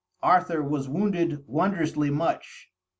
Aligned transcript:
Arthur 0.23 0.63
was 0.63 0.89
wounded 0.89 1.43
wondrously 1.45 2.09
much. 2.09 2.71